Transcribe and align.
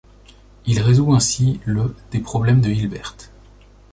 Il 0.65 0.79
résout 0.81 1.13
ainsi 1.13 1.59
le 1.63 1.95
des 2.09 2.21
problèmes 2.21 2.59
de 2.59 2.71
Hilbert. 2.71 3.15